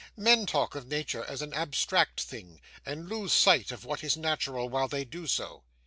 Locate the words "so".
5.27-5.61